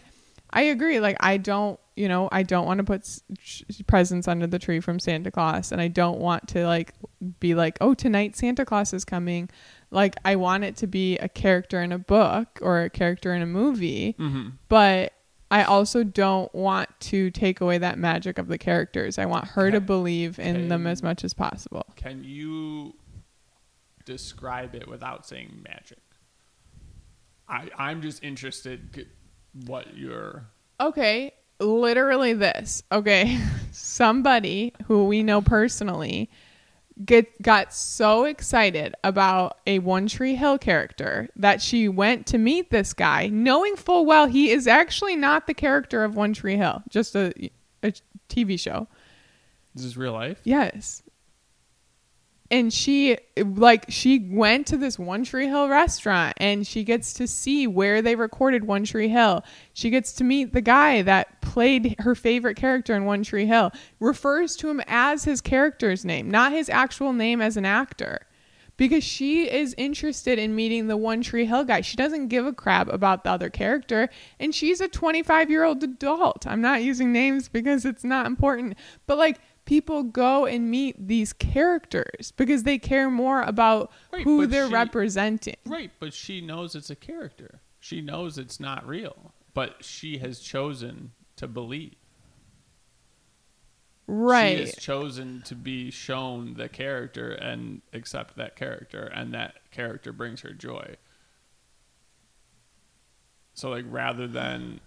[0.49, 3.07] I agree like I don't, you know, I don't want to put
[3.39, 6.93] sh- presents under the tree from Santa Claus and I don't want to like
[7.39, 9.49] be like, "Oh, tonight Santa Claus is coming."
[9.91, 13.41] Like I want it to be a character in a book or a character in
[13.41, 14.15] a movie.
[14.19, 14.49] Mm-hmm.
[14.69, 15.13] but
[15.53, 19.19] I also don't want to take away that magic of the characters.
[19.19, 21.85] I want her to believe in them as much as possible.
[21.95, 22.95] Can you
[24.03, 25.99] describe it without saying magic?
[27.47, 29.05] I I'm just interested
[29.67, 30.47] what your
[30.81, 32.81] Okay, literally this.
[32.91, 33.39] Okay,
[33.71, 36.31] somebody who we know personally
[37.03, 42.69] get got so excited about a One Tree Hill character that she went to meet
[42.69, 46.83] this guy, knowing full well he is actually not the character of One Tree Hill,
[46.89, 47.33] just a
[47.83, 47.93] a
[48.29, 48.87] TV show.
[49.75, 50.39] this is real life.
[50.43, 51.03] Yes.
[52.53, 57.27] And she like she went to this One Tree Hill restaurant and she gets to
[57.27, 59.43] see where they recorded One Tree Hill.
[59.73, 63.71] She gets to meet the guy that played her favorite character in One Tree Hill.
[63.99, 68.27] Refers to him as his character's name, not his actual name as an actor.
[68.77, 71.81] Because she is interested in meeting the One Tree Hill guy.
[71.81, 74.09] She doesn't give a crap about the other character.
[74.39, 76.45] And she's a 25 year old adult.
[76.45, 78.77] I'm not using names because it's not important.
[79.07, 84.45] But like, people go and meet these characters because they care more about Right, who
[84.47, 85.55] they're she- representing.
[85.65, 87.61] Right, but she knows it's a character.
[87.79, 91.95] She knows it's not real, but she has chosen to believe.
[94.05, 94.57] Right.
[94.57, 100.11] She has chosen to be shown the character and accept that character, and that character
[100.11, 100.95] brings her joy.
[103.53, 104.81] So, like, rather than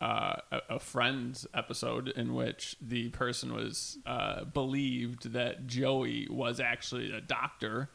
[0.00, 0.36] uh,
[0.68, 7.20] a, Friends episode in which the person was uh, believed that Joey was actually a
[7.20, 7.90] doctor,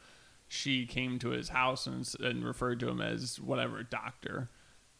[0.46, 4.50] she came to his house and, and referred to him as whatever doctor,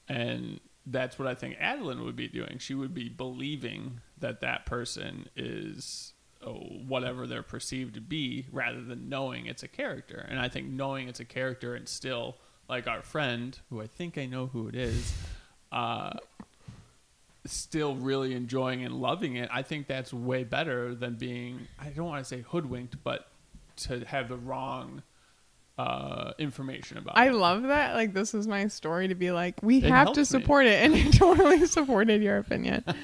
[0.09, 2.59] and that's what I think Adalynn would be doing.
[2.59, 6.15] She would be believing that that person is
[6.45, 6.55] oh,
[6.87, 10.27] whatever they're perceived to be, rather than knowing it's a character.
[10.29, 12.37] And I think knowing it's a character and still,
[12.69, 15.15] like our friend, who I think I know who it is,
[15.73, 16.15] uh,
[17.47, 19.49] still really enjoying and loving it.
[19.53, 21.69] I think that's way better than being.
[21.79, 23.27] I don't want to say hoodwinked, but
[23.77, 25.03] to have the wrong
[25.77, 27.19] uh, information about.
[27.19, 27.35] I it.
[27.35, 27.95] love that.
[27.95, 30.25] Like, this is my story to be like, we It have to helps me.
[30.25, 30.83] support it.
[30.85, 32.85] And you totally supported your opinion.
[32.87, 32.95] All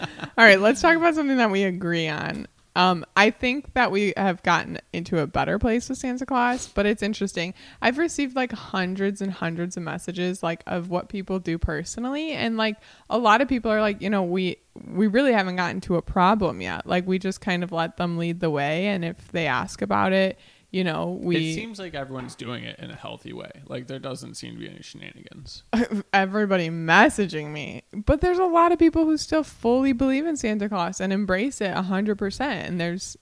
[0.45, 2.47] right, let's talk about something that we agree on.
[2.77, 6.87] Um, I think that we have gotten into a better place with Santa Claus, but
[6.87, 7.53] it's interesting.
[7.83, 12.57] I've received like hundreds and hundreds of messages like of what people do personally, and
[12.57, 12.77] like
[13.09, 16.03] a lot of people are like, you know, we we really haven't gotten to a
[16.03, 16.87] problem yet.
[16.87, 20.13] Like we just kind of let them lead the way, and if they ask about
[20.13, 20.39] it,
[20.71, 23.51] you know, we it seems like everyone's doing it in a healthy way.
[23.67, 25.65] Like there doesn't seem to be any shenanigans.
[26.13, 27.83] everybody messaging me.
[27.93, 31.61] But there's a lot of people who still fully believe in Santa Claus and embrace
[31.61, 32.41] it 100%.
[32.41, 33.17] And there's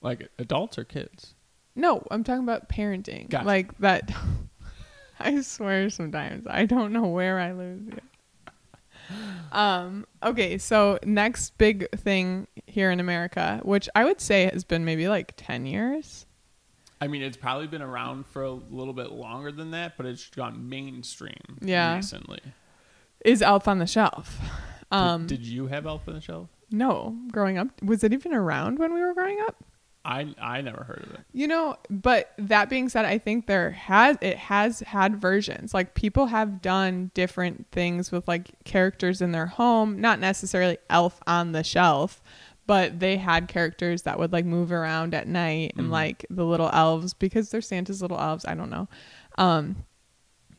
[0.00, 1.34] Like adults or kids.
[1.74, 3.28] no, I'm talking about parenting.
[3.28, 3.46] Gotcha.
[3.46, 4.10] Like that
[5.18, 7.98] I swear sometimes I don't know where I lose you.
[9.50, 14.84] Um okay, so next big thing here in America, which I would say has been
[14.84, 16.26] maybe like 10 years.
[17.02, 20.28] I mean, it's probably been around for a little bit longer than that, but it's
[20.30, 21.96] gone mainstream Yeah.
[21.96, 22.40] recently.
[23.24, 24.38] Is Elf on the Shelf.
[24.40, 26.48] Did- Um did, you have Elf on the Shelf?
[26.70, 29.56] no, growing up was it even around when we were growing up?
[30.04, 31.20] I I never heard of it.
[31.32, 35.72] You know, but that being said, I think there has it has had versions.
[35.74, 41.20] Like people have done different things with like characters in their home, not necessarily elf
[41.26, 42.20] on the shelf,
[42.66, 45.90] but they had characters that would like move around at night and Mhm.
[45.90, 48.88] like the little elves because they're Santa's little elves, I don't know.
[49.38, 49.84] Um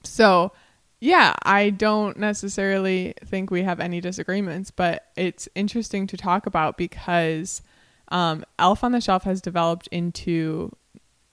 [0.03, 0.51] so
[0.99, 6.77] yeah, I don't necessarily think we have any disagreements, but it's interesting to talk about
[6.77, 7.61] because
[8.09, 10.71] um, Elf on the Shelf has developed into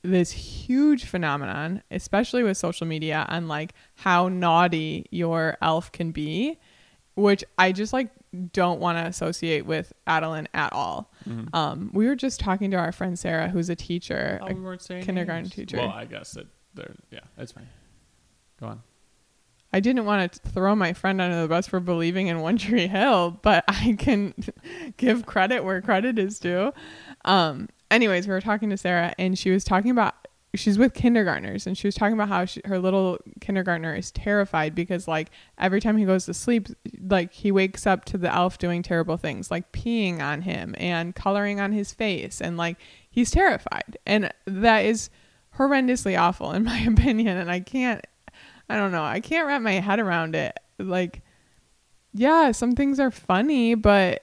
[0.02, 6.58] this huge phenomenon, especially with social media, and like how naughty your elf can be,
[7.14, 8.08] which I just like
[8.52, 11.12] don't want to associate with Adalynn at all.
[11.28, 11.54] Mhm.
[11.54, 14.38] Um, we were just talking to our friend Sarah, who's a teacher.
[14.42, 15.54] Oh, we weren't kindergarten names.
[15.54, 15.78] teacher.
[15.78, 17.68] Well, I guess that they're yeah, that's fine.
[18.60, 18.82] Go on.
[19.72, 22.88] I didn't want to throw my friend under the bus for believing in One Tree
[22.88, 24.34] Hill, but I can
[24.96, 26.72] give credit where credit is due.
[27.24, 30.14] Um, anyways, we were talking to Sarah, and she was talking about
[30.54, 34.74] she's with kindergartners, and she was talking about how she, her little kindergartner is terrified
[34.74, 36.68] because like every time he goes to sleep,
[37.00, 41.14] like he wakes up to the elf doing terrible things, like peeing on him and
[41.14, 42.76] coloring on his face, and like
[43.10, 45.10] he's terrified, and that is
[45.58, 48.04] horrendously awful in my opinion, and I can't
[48.70, 49.02] I don't know.
[49.02, 50.56] I can't wrap my head around it.
[50.78, 51.22] Like,
[52.14, 54.22] yeah, some things are funny, but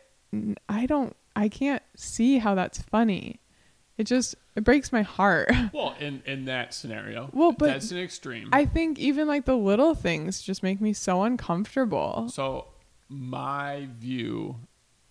[0.69, 3.41] I don't, I can't see how that's funny.
[3.97, 5.49] It just, it breaks my heart.
[5.73, 8.49] Well, in in that scenario, Well, but that's an extreme.
[8.51, 12.29] I think even like the little things just make me so uncomfortable.
[12.29, 12.67] so
[13.09, 14.57] my view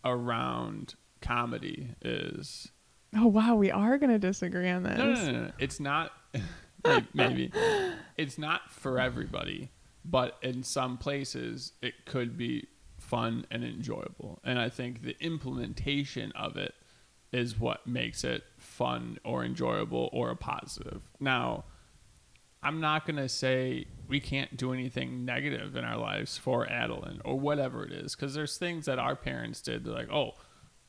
[0.04, 2.68] around comedy is
[3.16, 3.54] Oh, wow.
[3.54, 4.98] We are going to disagree on this.
[4.98, 5.50] no, no, no, no, no.
[5.58, 6.12] It's not
[7.14, 7.50] maybe
[8.16, 9.70] it's not for everybody,
[10.04, 12.66] but in some places it could be
[12.98, 14.40] fun and enjoyable.
[14.44, 16.74] And I think the implementation of it
[17.32, 18.44] is what makes it
[18.76, 21.02] fun or enjoyable or a positive.
[21.18, 21.64] Now,
[22.62, 27.20] I'm not going to say we can't do anything negative in our lives for Adalynn
[27.24, 29.86] or whatever it is because there's things that our parents did.
[29.86, 30.34] Like, oh,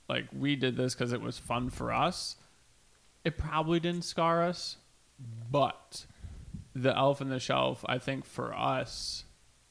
[0.10, 2.36] like we did this because it was fun for us.
[3.24, 4.78] It probably didn't scar us,
[5.52, 6.06] but
[6.76, 9.24] the elf in the shelf, I think for us,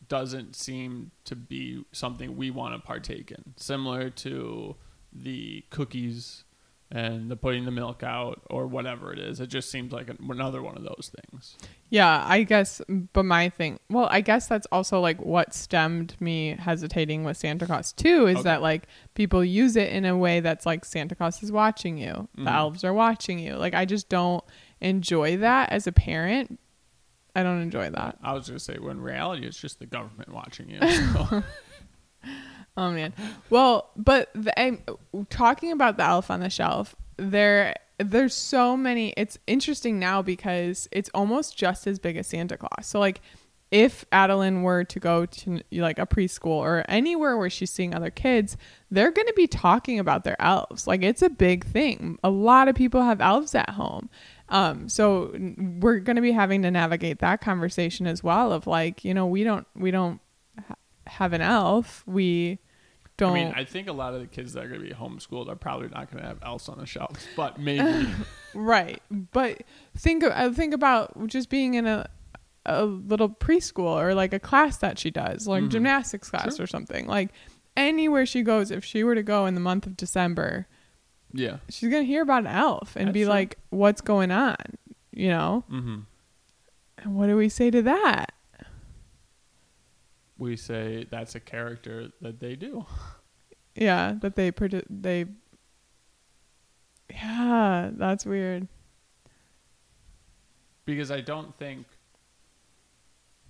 [0.08, 3.54] doesn't seem to be something we want to partake in.
[3.56, 4.76] Similar to
[5.12, 6.44] the cookies
[6.90, 9.40] and the putting the milk out or whatever it is.
[9.40, 11.56] It just seems like another one of those things.
[11.90, 12.80] Yeah, I guess,
[13.12, 17.66] but my thing, well, I guess that's also like what stemmed me hesitating with Santa
[17.66, 18.42] Claus too is Okay.
[18.44, 22.28] that like people use it in a way that's like Santa Claus is watching you,
[22.36, 22.54] the Mhm.
[22.54, 23.54] elves are watching you.
[23.56, 24.44] Like, I just don't
[24.80, 26.60] enjoy that as a parent.
[27.34, 28.16] I don't enjoy that.
[28.22, 30.78] I was going to say, when reality, it's just the government watching you.
[31.12, 31.42] So.
[32.76, 33.14] Oh man.
[33.50, 34.82] Well, but the, I'm
[35.30, 36.94] talking about the elf on the shelf.
[37.16, 39.14] There, there's so many.
[39.16, 42.86] It's interesting now because it's almost just as big as Santa Claus.
[42.86, 43.20] So like,
[43.72, 48.10] if Adalynn were to go to like a preschool or anywhere where she's seeing other
[48.10, 48.56] kids,
[48.92, 50.86] they're going to be talking about their elves.
[50.86, 52.18] Like it's a big thing.
[52.22, 54.08] A lot of people have elves at home.
[54.50, 55.34] Um, so
[55.80, 59.26] we're going to be having to navigate that conversation as well of like, you know,
[59.26, 60.20] we don't, we don't
[60.68, 60.76] ha-
[61.08, 62.04] have an elf.
[62.06, 62.60] We
[63.16, 63.30] don't.
[63.32, 65.48] I mean, I think a lot of the kids that are going to be homeschooled
[65.48, 68.08] are probably not going to have else on the shelves, but maybe.
[68.54, 69.02] Right.
[69.10, 69.62] But
[69.96, 72.08] think I think about just being in a
[72.64, 75.68] a little preschool or like a class that she does, like Mhm.
[75.70, 76.64] gymnastics class Sure.
[76.64, 77.06] or something.
[77.06, 77.30] Like
[77.76, 80.66] anywhere she goes, if she were to go in the month of December,
[81.32, 81.58] yeah.
[81.68, 83.28] she's gonna hear about an elf and That's be true.
[83.30, 84.56] like, "What's going on?"
[85.12, 85.64] You know.
[85.70, 85.98] Mm-hmm.
[86.98, 88.32] And what do we say to that?
[90.38, 92.84] We say that's a character that they do.
[93.74, 95.26] Yeah, that they produ- they.
[97.10, 98.68] Yeah, that's weird.
[100.84, 101.86] Because I don't think.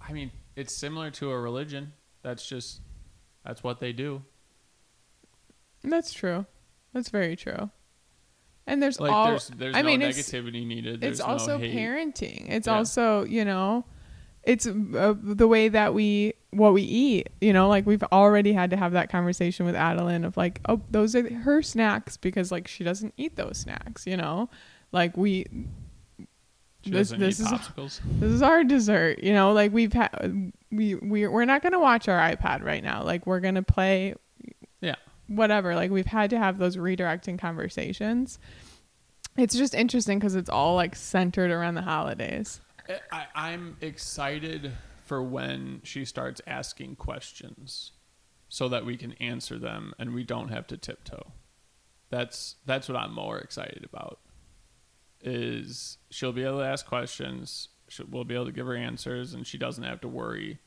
[0.01, 1.93] I mean, it's similar to a religion.
[2.23, 2.81] That's just.
[3.45, 4.23] That's what they do.
[5.85, 6.47] That's true.
[6.93, 7.71] That's very true.
[8.67, 11.01] And there's Like all there's there's I no mean, it's- negativity needed.
[11.01, 12.47] There's it's also no parenting.
[12.51, 12.75] It's Yeah.
[12.75, 13.85] also, you know,
[14.43, 17.29] it's uh, the way that we what we eat.
[17.41, 20.81] You know, like we've already had to have that conversation with Adalynn of like, oh,
[20.91, 24.07] those are her snacks because like she doesn't eat those snacks.
[24.07, 24.49] You know,
[24.93, 25.47] like we
[26.83, 28.01] She this- this is- popsicles.
[28.21, 29.23] this is our dessert.
[29.23, 33.03] You know, like we've had we we we're not gonna watch our iPad right now.
[33.03, 34.15] Like we're gonna play
[34.81, 34.95] Yeah.
[35.29, 35.75] whatever.
[35.75, 38.39] Like we've had to have those redirecting conversations.
[39.37, 42.61] It's just interesting because it's all like centered around the holidays.
[42.89, 44.73] Eh, I, I'm excited
[45.07, 47.93] for when she starts asking questions
[48.49, 51.33] so that we can answer them and we don't have to tiptoe.
[52.11, 54.21] That's that's what I'm more excited about.
[55.23, 57.69] Is she'll be able to ask questions,
[58.09, 60.59] we'll be able to give her answers, and she doesn't have to worry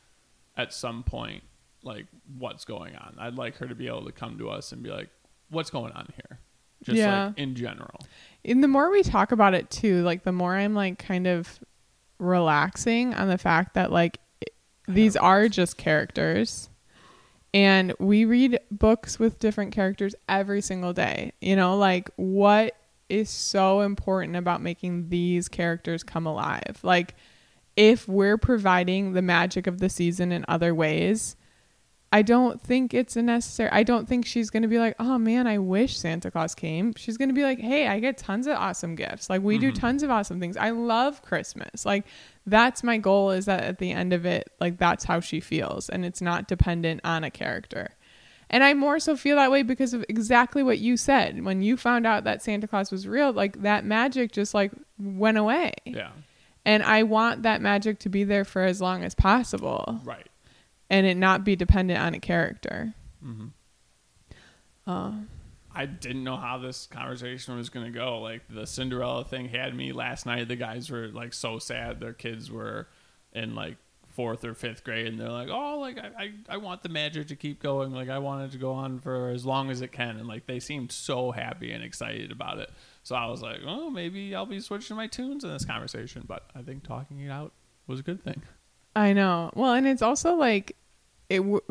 [0.57, 1.43] at some point
[1.83, 3.15] like what's going on.
[3.19, 5.09] I'd like her to be able to come to us and be like,
[5.49, 6.39] "What's going on here?"
[6.83, 7.27] Just Yeah.
[7.27, 7.99] like in general.
[8.43, 11.59] And the more we talk about it too, like the more I'm like kind of
[12.17, 14.19] relaxing on the fact that like
[14.89, 16.69] these are just characters
[17.53, 21.31] and we read books with different characters every single day.
[21.41, 22.75] You know, like what
[23.07, 26.79] is so important about making these characters come alive?
[26.83, 27.15] Like
[27.75, 31.35] if we're providing the magic of the season in other ways,
[32.11, 33.69] I don't think it's a necessary.
[33.71, 36.93] I don't think she's going to be like, "Oh man, I wish Santa Claus came."
[36.95, 39.29] She's going to be like, "Hey, I get tons of awesome gifts.
[39.29, 39.75] Like we do Mhm.
[39.79, 40.57] tons of awesome things.
[40.57, 42.05] I love Christmas." Like
[42.47, 45.87] that's my goal is that at the end of it, like that's how she feels
[45.87, 47.89] and it's not dependent on a character.
[48.49, 51.45] And I more so feel that way because of exactly what you said.
[51.45, 55.37] When you found out that Santa Claus was real, like that magic just like went
[55.37, 55.73] away.
[55.85, 56.09] Yeah.
[56.65, 60.25] And I want that magic to be there for as long as possible Right.
[60.89, 62.93] And it not be dependent on a character.
[63.21, 63.47] hmm
[64.87, 65.11] Uh,
[65.73, 68.19] I didn't know how this conversation was going to go.
[68.19, 70.47] Like the Cinderella thing had me last night.
[70.47, 71.99] The guys were like so sad.
[71.99, 72.87] Their kids were
[73.33, 73.77] in like
[74.07, 77.27] fourth or fifth grade, and they're like, "Oh, like I, I, I want the magic
[77.27, 77.91] to keep going.
[77.91, 80.47] Like I want it to go on for as long as it can." And like
[80.47, 82.71] they seemed so happy and excited about it.
[83.03, 86.49] So I was like, "Oh, maybe I'll be switching my tunes in this conversation." But
[86.55, 87.53] I think talking it out
[87.85, 88.41] was a good thing.
[88.95, 89.51] I know.
[89.55, 90.75] Well, and it's also like
[91.29, 91.39] it.
[91.39, 91.61] W-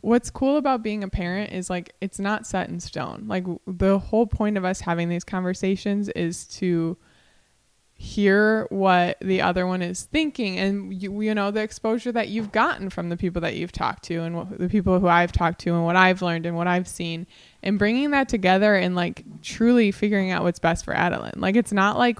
[0.00, 3.24] what's cool about being a parent is like it's not set in stone.
[3.26, 6.96] Like the whole point of us having these conversations is to
[7.96, 12.50] hear what the other one is thinking and you, you know the exposure that you've
[12.50, 15.74] gotten from the people that you've talked to and the people who I've talked to
[15.74, 17.24] and what I've learned and what I've seen
[17.62, 21.36] and bringing that together and like truly figuring out what's best for Adalynn.
[21.36, 22.18] Like it's not like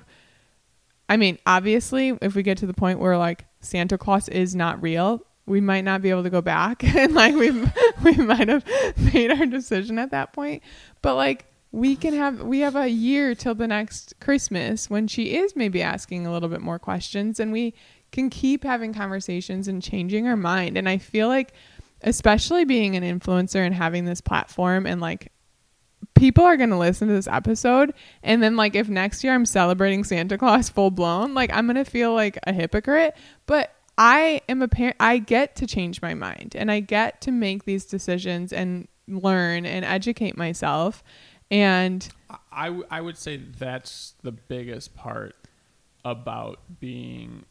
[1.09, 4.83] I mean, obviously, if we get to the point where like Santa Claus is not
[4.83, 7.51] real, we might not be able to go back and like we
[8.03, 8.65] we might have
[9.15, 10.63] made our decision at that point.
[11.03, 15.35] But like we can have we have a year till the next Christmas when she
[15.35, 17.75] is maybe asking a little bit more questions and we
[18.13, 20.79] can keep having conversations and changing our mind.
[20.79, 21.53] And I feel like
[22.03, 25.33] especially being an influencer and having this platform and like
[26.15, 27.93] people are going to listen to this episode
[28.23, 31.77] and then like if next year I'm celebrating Santa Claus full blown, like I'm going
[31.77, 36.15] to feel like a hypocrite, but I am a parent I get to change my
[36.15, 41.05] mind and I get to make these decisions and learn and educate myself
[41.51, 42.09] and
[42.51, 45.37] I- w- I would say that's the biggest part
[46.05, 47.45] about being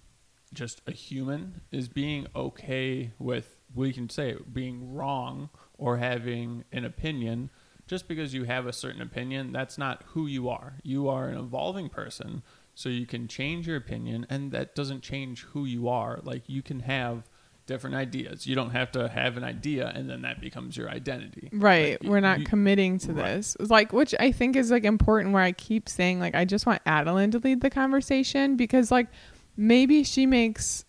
[0.53, 6.64] just a human is being okay with we can say it, being wrong or having
[6.72, 7.49] an opinion
[7.88, 10.76] just because you have a certain opinion that's not who you are.
[10.84, 12.44] You are an evolving person
[12.76, 16.20] so you can change your opinion and that doesn't change who you are.
[16.24, 17.24] Like you can have
[17.66, 18.46] different ideas.
[18.46, 21.50] You don't have to have an idea and then that becomes your identity.
[21.54, 22.02] Right.
[22.02, 23.36] Like, we're not you- committing to right.
[23.36, 23.56] this.
[23.60, 26.66] It's like which i think is like important where i keep saying like i just
[26.66, 29.08] want adalynn to lead the conversation because like
[29.56, 30.86] maybe she makes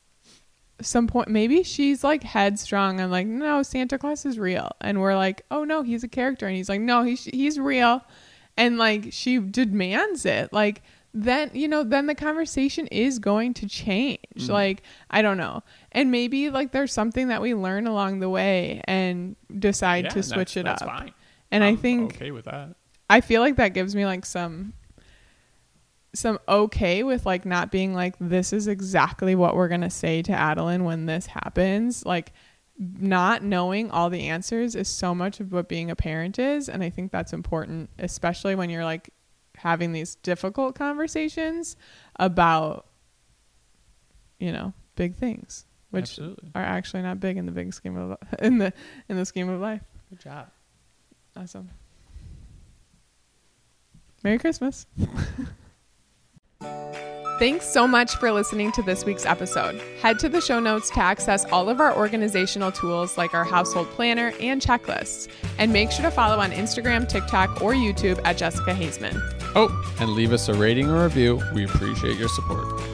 [0.80, 4.70] some point maybe she's like headstrong and like no santa claus is real.
[4.80, 6.46] And we're like oh no he's a character.
[6.46, 8.02] And he's like no he's he's real.
[8.56, 10.52] And like she demands it.
[10.52, 10.82] Like
[11.16, 14.18] then you know then the conversation is going to change.
[14.36, 14.48] Mhm.
[14.48, 15.62] like i don't know.
[15.92, 20.22] And maybe like there's something that we learn along the way and decide Yeah, to
[20.24, 20.88] switch it that's up.
[20.88, 21.12] fine.
[21.52, 22.74] and i I'm think okay with that.
[23.08, 24.72] I feel like that gives me like some
[26.14, 30.22] some okay with like not being like this is exactly what we're going to say
[30.22, 32.32] to Adalynn when this happens like
[32.78, 36.82] not knowing all the answers is so much of what being a parent is and
[36.82, 39.10] I think that's important especially when you're like
[39.56, 41.76] having these difficult conversations
[42.16, 42.86] about
[44.38, 46.50] you know big things which Absolutely.
[46.54, 48.72] are actually not big in the big scheme of in the
[49.08, 50.50] in the scheme of life Good job.
[51.36, 51.70] awesome
[54.24, 54.86] Merry Christmas.
[57.40, 59.80] Thanks so much for listening to this week's episode.
[60.00, 63.88] Head to the show notes to access all of our organizational tools like our household
[63.90, 65.28] planner and checklists.
[65.58, 69.20] And make sure to follow on Instagram, TikTok, or YouTube at Jessica Haizman.
[69.56, 71.42] Oh, and leave us a rating or review.
[71.52, 72.93] We appreciate your support.